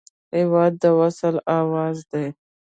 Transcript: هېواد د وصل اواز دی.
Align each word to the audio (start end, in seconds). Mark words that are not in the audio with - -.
هېواد 0.37 0.73
د 0.81 0.83
وصل 0.99 1.35
اواز 1.59 1.97
دی. 2.11 2.25